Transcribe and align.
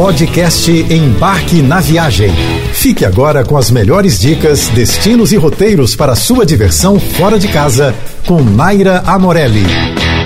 Podcast 0.00 0.70
Embarque 0.70 1.60
na 1.60 1.78
Viagem. 1.78 2.30
Fique 2.72 3.04
agora 3.04 3.44
com 3.44 3.54
as 3.54 3.70
melhores 3.70 4.18
dicas, 4.18 4.68
destinos 4.68 5.30
e 5.30 5.36
roteiros 5.36 5.94
para 5.94 6.16
sua 6.16 6.46
diversão 6.46 6.98
fora 6.98 7.38
de 7.38 7.46
casa 7.48 7.94
com 8.26 8.42
Naira 8.42 9.00
Amorelli. 9.00 9.62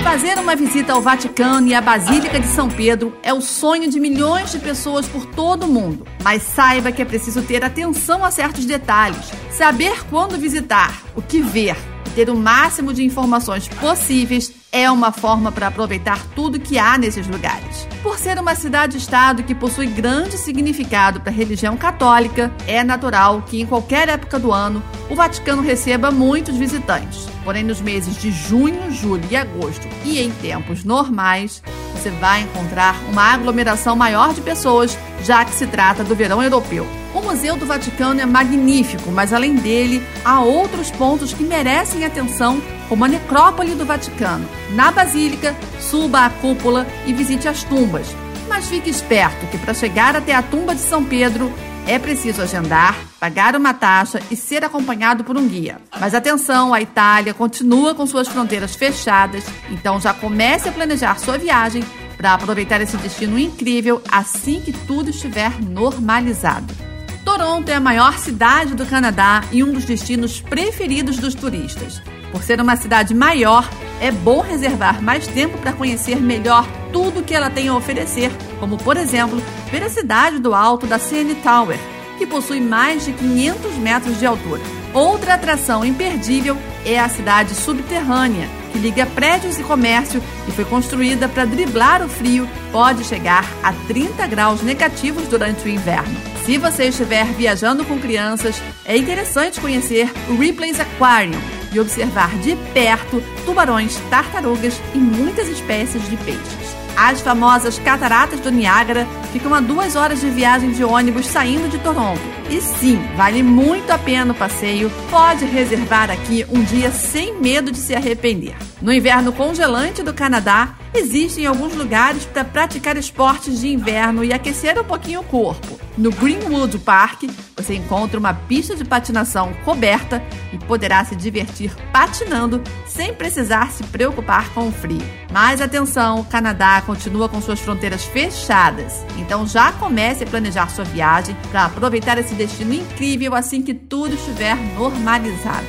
Fazer 0.01 0.39
uma 0.39 0.55
visita 0.55 0.93
ao 0.93 1.01
Vaticano 1.01 1.67
e 1.67 1.73
à 1.73 1.81
Basílica 1.81 2.39
de 2.39 2.47
São 2.47 2.69
Pedro 2.69 3.13
é 3.21 3.33
o 3.33 3.41
sonho 3.41 3.89
de 3.89 3.99
milhões 3.99 4.53
de 4.53 4.59
pessoas 4.59 5.09
por 5.09 5.25
todo 5.25 5.65
o 5.65 5.69
mundo. 5.69 6.07
Mas 6.23 6.41
saiba 6.43 6.89
que 6.93 7.01
é 7.01 7.05
preciso 7.05 7.41
ter 7.41 7.61
atenção 7.61 8.23
a 8.23 8.31
certos 8.31 8.63
detalhes, 8.63 9.29
saber 9.51 10.05
quando 10.09 10.39
visitar, 10.39 11.03
o 11.17 11.21
que 11.21 11.41
ver 11.41 11.75
ter 12.15 12.29
o 12.29 12.35
máximo 12.35 12.93
de 12.93 13.03
informações 13.03 13.67
possíveis 13.67 14.53
é 14.71 14.89
uma 14.89 15.11
forma 15.11 15.51
para 15.51 15.67
aproveitar 15.67 16.25
tudo 16.33 16.59
que 16.59 16.79
há 16.79 16.97
nesses 16.97 17.27
lugares. 17.27 17.87
Por 18.01 18.17
ser 18.17 18.39
uma 18.39 18.55
cidade-estado 18.55 19.43
que 19.43 19.53
possui 19.53 19.87
grande 19.87 20.37
significado 20.37 21.19
para 21.19 21.29
a 21.29 21.35
religião 21.35 21.75
católica, 21.75 22.51
é 22.65 22.83
natural 22.83 23.41
que 23.41 23.61
em 23.61 23.65
qualquer 23.65 24.07
época 24.07 24.39
do 24.39 24.51
ano 24.51 24.81
o 25.09 25.15
Vaticano 25.15 25.61
receba 25.61 26.09
muitos 26.09 26.55
visitantes. 26.55 27.27
Porém, 27.43 27.63
nos 27.63 27.81
meses 27.81 28.17
de 28.17 28.31
junho, 28.31 28.91
julho 28.91 29.23
e 29.29 29.35
agosto 29.35 29.87
e 30.03 30.19
em 30.19 30.31
tempos 30.31 30.83
normais, 30.83 31.61
você 31.93 32.09
vai 32.11 32.41
encontrar 32.41 32.95
uma 33.11 33.33
aglomeração 33.33 33.95
maior 33.95 34.33
de 34.33 34.41
pessoas, 34.41 34.97
já 35.23 35.43
que 35.43 35.53
se 35.53 35.67
trata 35.67 36.03
do 36.03 36.15
verão 36.15 36.41
europeu. 36.41 36.87
Museu 37.25 37.57
do 37.57 37.65
Vaticano 37.65 38.21
é 38.21 38.25
magnífico, 38.25 39.11
mas 39.11 39.33
além 39.33 39.55
dele, 39.55 40.05
há 40.23 40.41
outros 40.41 40.91
pontos 40.91 41.33
que 41.33 41.43
merecem 41.43 42.05
atenção, 42.05 42.61
como 42.87 43.03
a 43.03 43.07
Necrópole 43.07 43.73
do 43.73 43.83
Vaticano. 43.83 44.47
Na 44.73 44.91
Basílica, 44.91 45.55
suba 45.79 46.23
à 46.23 46.29
cúpula 46.29 46.85
e 47.07 47.11
visite 47.13 47.47
as 47.47 47.63
tumbas. 47.63 48.15
Mas 48.47 48.69
fique 48.69 48.91
esperto 48.91 49.47
que 49.47 49.57
para 49.57 49.73
chegar 49.73 50.15
até 50.15 50.35
a 50.35 50.43
tumba 50.43 50.75
de 50.75 50.81
São 50.81 51.03
Pedro 51.03 51.51
é 51.87 51.97
preciso 51.97 52.43
agendar, 52.43 52.95
pagar 53.19 53.55
uma 53.55 53.73
taxa 53.73 54.19
e 54.29 54.35
ser 54.35 54.63
acompanhado 54.63 55.23
por 55.23 55.35
um 55.35 55.47
guia. 55.47 55.81
Mas 55.99 56.13
atenção, 56.13 56.75
a 56.75 56.81
Itália 56.81 57.33
continua 57.33 57.95
com 57.95 58.05
suas 58.05 58.27
fronteiras 58.27 58.75
fechadas, 58.75 59.43
então 59.71 59.99
já 59.99 60.13
comece 60.13 60.69
a 60.69 60.71
planejar 60.71 61.19
sua 61.19 61.39
viagem 61.39 61.83
para 62.17 62.35
aproveitar 62.35 62.81
esse 62.81 62.97
destino 62.97 63.39
incrível 63.39 63.99
assim 64.11 64.61
que 64.61 64.71
tudo 64.71 65.09
estiver 65.09 65.59
normalizado. 65.59 66.94
Toronto 67.37 67.67
é 67.67 67.73
a 67.73 67.81
maior 67.81 68.17
cidade 68.17 68.75
do 68.75 68.85
Canadá 68.85 69.43
e 69.51 69.61
um 69.61 69.73
dos 69.73 69.83
destinos 69.83 70.39
preferidos 70.39 71.17
dos 71.17 71.35
turistas. 71.35 72.01
Por 72.31 72.41
ser 72.41 72.61
uma 72.61 72.77
cidade 72.77 73.13
maior, 73.13 73.69
é 73.99 74.09
bom 74.09 74.39
reservar 74.39 75.01
mais 75.01 75.27
tempo 75.27 75.57
para 75.57 75.73
conhecer 75.73 76.15
melhor 76.15 76.65
tudo 76.93 77.23
que 77.23 77.33
ela 77.33 77.49
tem 77.49 77.67
a 77.67 77.75
oferecer, 77.75 78.31
como, 78.57 78.77
por 78.77 78.95
exemplo, 78.95 79.43
ver 79.69 79.83
a 79.83 79.89
cidade 79.89 80.39
do 80.39 80.55
alto 80.55 80.87
da 80.87 80.97
CN 80.97 81.35
Tower, 81.35 81.77
que 82.17 82.25
possui 82.25 82.61
mais 82.61 83.03
de 83.03 83.11
500 83.11 83.73
metros 83.79 84.17
de 84.17 84.25
altura. 84.25 84.61
Outra 84.93 85.33
atração 85.33 85.83
imperdível 85.83 86.57
é 86.85 86.99
a 86.99 87.09
cidade 87.09 87.55
subterrânea, 87.55 88.47
que 88.71 88.77
liga 88.77 89.05
prédios 89.05 89.59
e 89.59 89.63
comércio 89.63 90.21
e 90.47 90.51
foi 90.51 90.63
construída 90.65 91.27
para 91.27 91.45
driblar 91.45 92.03
o 92.03 92.09
frio, 92.09 92.47
pode 92.71 93.03
chegar 93.03 93.45
a 93.63 93.73
30 93.87 94.27
graus 94.27 94.61
negativos 94.61 95.27
durante 95.27 95.65
o 95.65 95.69
inverno. 95.69 96.15
Se 96.45 96.57
você 96.57 96.85
estiver 96.85 97.25
viajando 97.25 97.83
com 97.83 97.99
crianças, 97.99 98.61
é 98.85 98.95
interessante 98.95 99.59
conhecer 99.59 100.11
o 100.29 100.35
Ripley's 100.35 100.79
Aquarium 100.79 101.39
e 101.73 101.79
observar 101.79 102.29
de 102.37 102.55
perto 102.73 103.21
tubarões, 103.45 103.97
tartarugas 104.09 104.79
e 104.93 104.97
muitas 104.97 105.47
espécies 105.47 106.07
de 106.07 106.15
peixes. 106.17 106.75
As 106.95 107.19
famosas 107.19 107.77
Cataratas 107.79 108.39
do 108.39 108.51
Niágara 108.51 109.05
ficam 109.33 109.53
a 109.53 109.59
duas 109.59 109.95
horas 109.95 110.21
de 110.21 110.29
viagem 110.29 110.71
de 110.71 110.83
ônibus 110.83 111.25
saindo 111.25 111.67
de 111.67 111.77
Toronto. 111.79 112.21
E 112.55 112.61
sim, 112.61 112.97
vale 113.17 113.43
muito 113.43 113.91
a 113.91 113.97
pena 113.97 114.31
o 114.31 114.33
passeio. 114.33 114.89
Pode 115.11 115.43
reservar 115.43 116.09
aqui 116.09 116.45
um 116.49 116.63
dia 116.63 116.89
sem 116.89 117.37
medo 117.37 117.69
de 117.69 117.77
se 117.77 117.93
arrepender. 117.93 118.55
No 118.81 118.93
inverno 118.93 119.33
congelante 119.33 120.01
do 120.01 120.13
Canadá, 120.13 120.77
existem 120.93 121.45
alguns 121.45 121.75
lugares 121.75 122.23
para 122.23 122.45
praticar 122.45 122.95
esportes 122.95 123.59
de 123.59 123.67
inverno 123.67 124.23
e 124.23 124.31
aquecer 124.31 124.79
um 124.79 124.85
pouquinho 124.85 125.19
o 125.19 125.23
corpo. 125.25 125.74
No 125.97 126.11
Greenwood 126.11 126.77
Park, 126.79 127.23
você 127.55 127.75
encontra 127.75 128.19
uma 128.19 128.33
pista 128.33 128.75
de 128.75 128.83
patinação 128.83 129.53
coberta 129.63 130.21
e 130.51 130.57
poderá 130.57 131.05
se 131.05 131.15
divertir 131.15 131.73
patinando 131.93 132.61
sem 132.85 133.13
precisar 133.13 133.71
se 133.71 133.81
preocupar 133.85 134.49
com 134.53 134.67
o 134.67 134.71
frio. 134.73 135.01
Mas 135.31 135.61
atenção, 135.61 136.19
o 136.19 136.25
Canadá 136.25 136.81
continua 136.81 137.29
com 137.29 137.41
suas 137.41 137.61
fronteiras 137.61 138.03
fechadas, 138.03 139.05
então 139.17 139.47
já 139.47 139.71
comece 139.71 140.25
a 140.25 140.27
planejar 140.27 140.69
sua 140.69 140.83
viagem 140.83 141.35
para 141.49 141.65
aproveitar 141.65 142.17
esse 142.17 142.35
destino 142.35 142.73
incrível 142.73 143.33
assim 143.33 143.61
que 143.61 143.73
tudo 143.73 144.15
estiver 144.15 144.57
normalizado. 144.77 145.67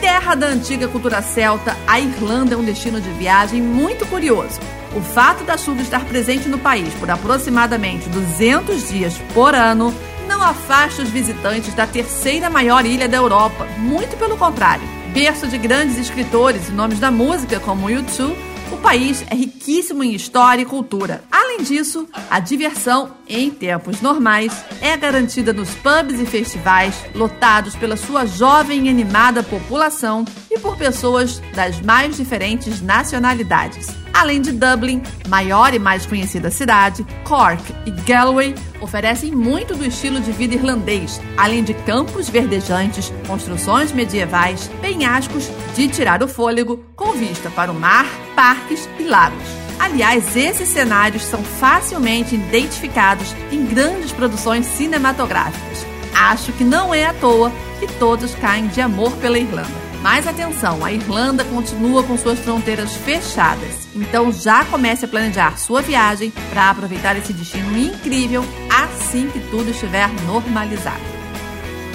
Terra 0.00 0.34
da 0.34 0.46
antiga 0.46 0.88
cultura 0.88 1.20
celta, 1.20 1.76
a 1.86 2.00
Irlanda 2.00 2.54
é 2.54 2.56
um 2.56 2.64
destino 2.64 3.00
de 3.00 3.10
viagem 3.10 3.60
muito 3.60 4.06
curioso. 4.06 4.58
O 4.94 5.00
fato 5.00 5.44
da 5.44 5.56
chuva 5.56 5.82
estar 5.82 6.04
presente 6.04 6.48
no 6.48 6.58
país 6.58 6.92
por 6.94 7.10
aproximadamente 7.10 8.08
200 8.08 8.88
dias 8.88 9.18
por 9.34 9.54
ano 9.54 9.92
não 10.26 10.42
afasta 10.42 11.02
os 11.02 11.08
visitantes 11.08 11.74
da 11.74 11.86
terceira 11.86 12.50
maior 12.50 12.84
ilha 12.84 13.08
da 13.08 13.16
Europa, 13.16 13.66
muito 13.78 14.16
pelo 14.16 14.36
contrário. 14.36 14.86
Berço 15.12 15.46
de 15.48 15.56
grandes 15.56 15.96
escritores 15.96 16.68
e 16.68 16.72
nomes 16.72 16.98
da 16.98 17.10
música 17.10 17.58
como 17.60 17.86
U2, 17.86 18.34
o 18.72 18.76
país 18.78 19.24
é 19.30 19.34
riquíssimo 19.34 20.02
em 20.02 20.14
história 20.14 20.62
e 20.62 20.66
cultura. 20.66 21.22
Além 21.30 21.62
disso, 21.62 22.08
a 22.28 22.40
diversão, 22.40 23.12
em 23.28 23.50
tempos 23.50 24.00
normais, 24.00 24.52
é 24.80 24.96
garantida 24.96 25.52
nos 25.52 25.70
pubs 25.70 26.20
e 26.20 26.26
festivais 26.26 26.94
lotados 27.14 27.76
pela 27.76 27.96
sua 27.96 28.26
jovem 28.26 28.86
e 28.86 28.88
animada 28.90 29.42
população 29.42 30.24
e 30.50 30.58
por 30.58 30.76
pessoas 30.76 31.40
das 31.54 31.80
mais 31.80 32.16
diferentes 32.16 32.82
nacionalidades. 32.82 34.05
Além 34.16 34.40
de 34.40 34.50
Dublin, 34.50 35.02
maior 35.28 35.74
e 35.74 35.78
mais 35.78 36.06
conhecida 36.06 36.50
cidade, 36.50 37.06
Cork 37.22 37.62
e 37.84 37.90
Galway 37.90 38.54
oferecem 38.80 39.30
muito 39.30 39.74
do 39.74 39.84
estilo 39.84 40.20
de 40.20 40.32
vida 40.32 40.54
irlandês, 40.54 41.20
além 41.36 41.62
de 41.62 41.74
campos 41.74 42.26
verdejantes, 42.30 43.12
construções 43.26 43.92
medievais, 43.92 44.70
penhascos 44.80 45.50
de 45.74 45.86
tirar 45.88 46.22
o 46.22 46.28
fôlego, 46.28 46.82
com 46.96 47.12
vista 47.12 47.50
para 47.50 47.70
o 47.70 47.74
mar, 47.74 48.06
parques 48.34 48.88
e 48.98 49.04
lagos. 49.04 49.44
Aliás, 49.78 50.34
esses 50.34 50.70
cenários 50.70 51.22
são 51.22 51.42
facilmente 51.42 52.36
identificados 52.36 53.36
em 53.52 53.66
grandes 53.66 54.12
produções 54.12 54.64
cinematográficas. 54.64 55.86
Acho 56.14 56.54
que 56.54 56.64
não 56.64 56.94
é 56.94 57.04
à 57.04 57.12
toa 57.12 57.52
que 57.78 57.86
todos 57.98 58.34
caem 58.36 58.68
de 58.68 58.80
amor 58.80 59.12
pela 59.18 59.38
Irlanda. 59.38 59.85
Mas 60.08 60.24
atenção, 60.24 60.84
a 60.84 60.92
Irlanda 60.92 61.44
continua 61.44 62.00
com 62.04 62.16
suas 62.16 62.38
fronteiras 62.38 62.94
fechadas. 62.94 63.88
Então 63.92 64.30
já 64.30 64.64
comece 64.64 65.04
a 65.04 65.08
planejar 65.08 65.58
sua 65.58 65.82
viagem 65.82 66.32
para 66.48 66.70
aproveitar 66.70 67.16
esse 67.16 67.32
destino 67.32 67.76
incrível 67.76 68.44
assim 68.70 69.28
que 69.28 69.40
tudo 69.50 69.70
estiver 69.70 70.08
normalizado. 70.24 71.02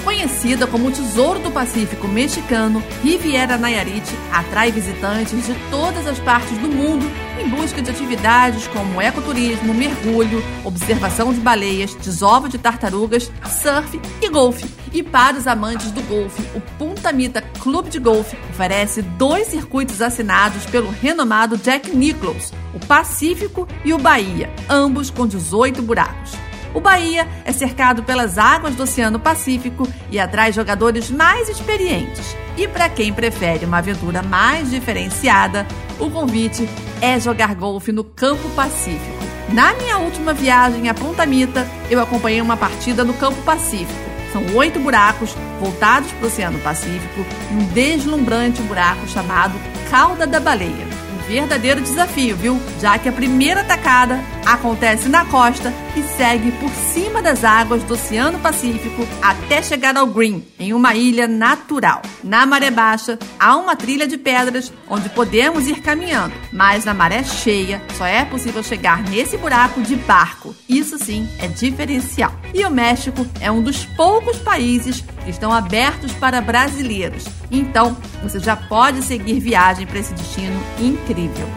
Conhecida 0.03 0.67
como 0.67 0.89
o 0.89 0.91
Tesouro 0.91 1.39
do 1.39 1.51
Pacífico 1.51 2.05
Mexicano, 2.05 2.83
Riviera 3.01 3.57
Nayarit 3.57 4.03
atrai 4.29 4.73
visitantes 4.73 5.45
de 5.45 5.55
todas 5.69 6.05
as 6.05 6.19
partes 6.19 6.57
do 6.57 6.67
mundo 6.67 7.09
em 7.40 7.50
busca 7.50 7.81
de 7.81 7.90
atividades 7.90 8.68
como 8.68 9.02
ecoturismo, 9.02 9.74
mergulho, 9.74 10.44
observação 10.64 11.34
de 11.34 11.40
baleias, 11.40 11.94
desova 11.96 12.50
de 12.50 12.58
tartarugas, 12.58 13.31
surf 13.47 14.00
e 14.22 14.30
golfe. 14.30 14.69
E 14.94 15.02
para 15.02 15.38
os 15.38 15.47
amantes 15.47 15.92
do 15.92 16.02
golfe, 16.03 16.42
o 16.56 16.62
Punta 16.78 17.14
Mita 17.14 17.42
Clube 17.42 17.90
de 17.90 18.00
Golfe 18.00 18.38
oferece 18.50 19.02
dois 19.02 19.47
circuitos 19.47 20.02
assinados 20.02 20.66
pelo 20.66 20.90
renomado 20.90 21.58
Jack 21.58 21.96
Nicklaus, 21.96 22.52
o 22.74 22.86
Pacífico 22.86 23.68
e 23.86 23.94
o 23.94 23.98
Bahia, 23.98 24.50
ambos 24.69 25.09
com 25.09 25.25
18 25.25 25.81
buracos. 25.81 26.34
O 26.74 26.80
Bahia 26.80 27.27
é 27.44 27.51
cercado 27.51 28.04
pelas 28.04 28.38
águas 28.38 28.75
do 28.75 28.84
Oceano 28.84 29.19
Pacífico 29.19 29.88
e 30.12 30.19
atrai 30.19 30.52
jogadores 30.52 31.10
mais 31.10 31.50
experientes. 31.50 32.36
E 32.58 32.68
para 32.68 32.90
quem 32.90 33.13
prefere 33.13 33.66
uma 33.66 33.78
aventura 33.78 34.22
mais 34.22 34.69
diferenciada, 34.69 35.66
o 36.00 36.10
convite 36.10 36.68
é 37.02 37.19
jogar 37.19 37.56
golfe 37.56 37.92
no 37.92 38.04
Campo 38.04 38.50
Pacífico. 38.50 39.24
Na 39.50 39.74
minha 39.74 39.98
última 39.98 40.34
viagem 40.34 40.90
a 40.90 40.94
Punta 40.94 41.25
Mita, 41.25 41.68
eu 41.90 42.00
acompanhei 42.00 42.42
uma 42.42 42.58
partida 42.58 43.04
no 43.04 43.13
Campo 43.13 43.42
Pacífico. 43.44 44.12
São 44.31 44.44
oito 44.56 44.80
buracos 44.80 45.36
voltados 45.60 46.12
para 46.12 46.25
o 46.25 46.28
Oceano 46.28 46.60
Pacífico 46.60 47.25
e 47.52 47.54
um 47.54 47.66
deslumbrante 47.74 48.62
buraco 48.62 49.08
chamado 49.08 49.54
Cauda 49.90 50.25
da 50.25 50.40
Baleia 50.40 51.02
verdadeiro 51.27 51.81
desafio, 51.81 52.35
viu? 52.35 52.59
Já 52.79 52.97
que 52.97 53.09
a 53.09 53.12
primeira 53.12 53.63
tacada 53.63 54.19
acontece 54.45 55.07
na 55.07 55.25
costa 55.25 55.73
e 55.95 56.01
segue 56.03 56.51
por 56.53 56.69
cima 56.69 57.21
das 57.21 57.44
águas 57.44 57.83
do 57.83 57.94
Oceano 57.94 58.39
Pacífico 58.39 59.07
até 59.21 59.62
chegar 59.62 59.95
ao 59.95 60.07
Green, 60.07 60.44
em 60.59 60.73
uma 60.73 60.95
ilha 60.95 61.27
natural. 61.27 62.01
Na 62.23 62.45
maré 62.45 62.71
baixa, 62.71 63.19
há 63.39 63.56
uma 63.56 63.75
trilha 63.75 64.07
de 64.07 64.18
pedras 64.18 64.71
onde 64.89 65.09
podemos 65.09 65.68
ir 65.68 65.81
caminhando, 65.81 66.33
mas 66.51 66.85
na 66.85 66.94
maré 66.94 67.24
cheia 67.24 67.81
só 67.97 68.06
é 68.06 68.25
possível 68.25 68.63
chegar 68.63 69.03
nesse 69.03 69.38
buraco 69.38 69.81
de 69.81 69.95
barco. 69.95 70.56
Isso 70.67 70.97
sim 70.97 71.27
é 71.39 71.47
diferencial. 71.47 72.33
E 72.53 72.65
o 72.65 72.71
México 72.71 73.25
é 73.39 73.51
um 73.51 73.62
dos 73.62 73.85
poucos 73.85 74.38
países 74.38 75.03
estão 75.27 75.51
abertos 75.51 76.12
para 76.13 76.41
brasileiros. 76.41 77.25
Então, 77.50 77.97
você 78.23 78.39
já 78.39 78.56
pode 78.56 79.03
seguir 79.03 79.39
viagem 79.39 79.85
para 79.85 80.00
esse 80.00 80.13
destino 80.13 80.59
incrível. 80.79 81.47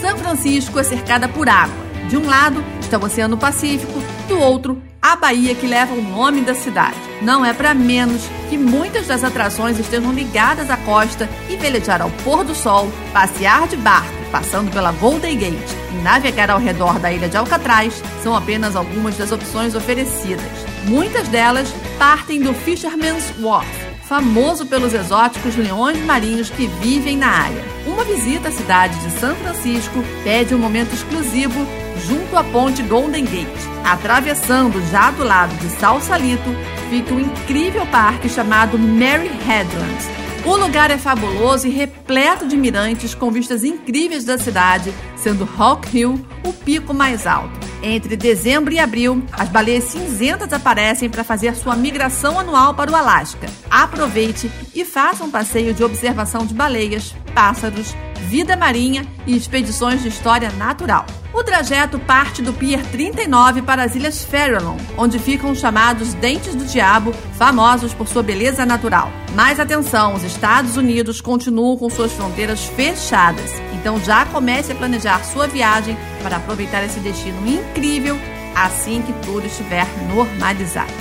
São 0.00 0.18
Francisco 0.18 0.78
é 0.78 0.82
cercada 0.82 1.28
por 1.28 1.48
água. 1.48 1.86
De 2.08 2.16
um 2.16 2.26
lado 2.26 2.64
está 2.80 2.98
o 2.98 3.04
Oceano 3.04 3.36
Pacífico, 3.36 4.00
do 4.28 4.38
outro, 4.38 4.80
a 5.02 5.16
Bahia 5.16 5.54
que 5.54 5.66
leva 5.66 5.94
o 5.94 6.02
nome 6.02 6.40
da 6.40 6.54
cidade. 6.54 6.96
Não 7.22 7.44
é 7.44 7.52
para 7.52 7.74
menos 7.74 8.22
que 8.48 8.58
muitas 8.58 9.06
das 9.06 9.24
atrações 9.24 9.78
estejam 9.78 10.12
ligadas 10.12 10.70
à 10.70 10.76
costa 10.76 11.28
e 11.48 11.56
velejar 11.56 12.02
ao 12.02 12.10
pôr 12.24 12.44
do 12.44 12.54
sol, 12.54 12.90
passear 13.12 13.66
de 13.68 13.76
barco, 13.76 14.14
passando 14.30 14.70
pela 14.70 14.92
Golden 14.92 15.38
Gate 15.38 15.72
e 15.92 16.02
navegar 16.02 16.50
ao 16.50 16.58
redor 16.58 16.98
da 16.98 17.12
ilha 17.12 17.28
de 17.28 17.36
Alcatraz 17.36 18.02
são 18.22 18.36
apenas 18.36 18.76
algumas 18.76 19.16
das 19.16 19.32
opções 19.32 19.74
oferecidas. 19.74 20.75
Muitas 20.86 21.26
delas 21.26 21.68
partem 21.98 22.40
do 22.40 22.54
Fisherman's 22.54 23.34
Wharf, 23.40 23.66
famoso 24.04 24.66
pelos 24.66 24.94
exóticos 24.94 25.56
leões 25.56 25.98
marinhos 26.04 26.48
que 26.48 26.68
vivem 26.80 27.16
na 27.16 27.26
área. 27.26 27.64
Uma 27.84 28.04
visita 28.04 28.48
à 28.48 28.52
cidade 28.52 28.96
de 29.00 29.10
São 29.18 29.34
Francisco 29.34 30.04
pede 30.22 30.54
um 30.54 30.58
momento 30.58 30.94
exclusivo 30.94 31.66
junto 32.06 32.36
à 32.36 32.44
ponte 32.44 32.84
Golden 32.84 33.24
Gate. 33.24 33.48
Atravessando 33.84 34.80
já 34.92 35.10
do 35.10 35.24
lado 35.24 35.56
de 35.56 35.68
Salsalito, 35.70 36.50
fica 36.88 37.12
um 37.12 37.20
incrível 37.20 37.84
parque 37.86 38.28
chamado 38.28 38.78
Mary 38.78 39.30
Headlands. 39.44 40.06
O 40.44 40.56
lugar 40.56 40.92
é 40.92 40.98
fabuloso 40.98 41.66
e 41.66 41.70
repleto 41.70 42.46
de 42.46 42.56
mirantes 42.56 43.12
com 43.12 43.32
vistas 43.32 43.64
incríveis 43.64 44.24
da 44.24 44.38
cidade, 44.38 44.94
sendo 45.16 45.48
Hawk 45.58 45.88
Hill 45.96 46.24
o 46.44 46.52
pico 46.52 46.94
mais 46.94 47.26
alto. 47.26 47.65
Entre 47.88 48.16
dezembro 48.16 48.74
e 48.74 48.80
abril, 48.80 49.22
as 49.30 49.48
baleias 49.48 49.84
cinzentas 49.84 50.52
aparecem 50.52 51.08
para 51.08 51.22
fazer 51.22 51.54
sua 51.54 51.76
migração 51.76 52.36
anual 52.36 52.74
para 52.74 52.90
o 52.90 52.96
Alasca. 52.96 53.46
Aproveite 53.70 54.50
e 54.74 54.84
faça 54.84 55.22
um 55.22 55.30
passeio 55.30 55.72
de 55.72 55.84
observação 55.84 56.44
de 56.44 56.52
baleias, 56.52 57.14
pássaros, 57.32 57.94
vida 58.16 58.56
marinha 58.56 59.06
e 59.26 59.36
expedições 59.36 60.02
de 60.02 60.08
história 60.08 60.50
natural. 60.52 61.06
O 61.32 61.44
trajeto 61.44 61.98
parte 61.98 62.40
do 62.40 62.52
Pier 62.52 62.82
39 62.86 63.62
para 63.62 63.84
as 63.84 63.94
Ilhas 63.94 64.24
Farallon, 64.24 64.76
onde 64.96 65.18
ficam 65.18 65.50
os 65.50 65.58
chamados 65.58 66.14
Dentes 66.14 66.54
do 66.54 66.64
Diabo, 66.64 67.12
famosos 67.34 67.92
por 67.92 68.08
sua 68.08 68.22
beleza 68.22 68.64
natural. 68.64 69.10
Mas 69.34 69.60
atenção, 69.60 70.14
os 70.14 70.24
Estados 70.24 70.76
Unidos 70.76 71.20
continuam 71.20 71.76
com 71.76 71.90
suas 71.90 72.12
fronteiras 72.12 72.64
fechadas, 72.64 73.52
então 73.74 74.00
já 74.00 74.24
comece 74.26 74.72
a 74.72 74.74
planejar 74.74 75.24
sua 75.24 75.46
viagem 75.46 75.96
para 76.22 76.38
aproveitar 76.38 76.82
esse 76.84 77.00
destino 77.00 77.46
incrível 77.46 78.18
assim 78.56 79.02
que 79.02 79.12
tudo 79.24 79.46
estiver 79.46 79.86
normalizado. 80.08 80.92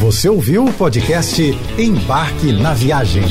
Você 0.00 0.28
ouviu 0.28 0.66
o 0.66 0.72
podcast 0.72 1.42
Embarque 1.78 2.52
na 2.52 2.74
Viagem. 2.74 3.24